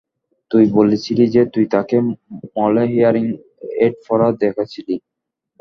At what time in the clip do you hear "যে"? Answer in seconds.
1.35-1.41